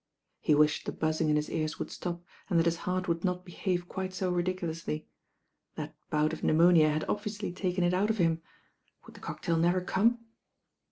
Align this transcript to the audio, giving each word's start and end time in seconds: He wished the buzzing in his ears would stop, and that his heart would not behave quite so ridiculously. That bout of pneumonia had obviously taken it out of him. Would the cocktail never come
He 0.39 0.55
wished 0.55 0.87
the 0.87 0.91
buzzing 0.91 1.29
in 1.29 1.35
his 1.35 1.47
ears 1.51 1.77
would 1.77 1.91
stop, 1.91 2.23
and 2.49 2.57
that 2.57 2.65
his 2.65 2.77
heart 2.89 3.07
would 3.07 3.23
not 3.23 3.45
behave 3.45 3.87
quite 3.87 4.15
so 4.15 4.31
ridiculously. 4.31 5.07
That 5.75 5.95
bout 6.09 6.33
of 6.33 6.43
pneumonia 6.43 6.89
had 6.89 7.05
obviously 7.07 7.53
taken 7.53 7.83
it 7.83 7.93
out 7.93 8.09
of 8.09 8.17
him. 8.17 8.41
Would 9.05 9.13
the 9.13 9.21
cocktail 9.21 9.57
never 9.57 9.79
come 9.79 10.17